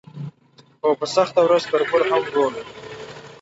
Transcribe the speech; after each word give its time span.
خو 0.81 0.89
په 0.99 1.05
سخته 1.15 1.39
ورځ 1.43 1.63
تربور 1.71 2.03
هم 2.11 2.21
ورور 2.27 2.51
وي. 2.55 2.63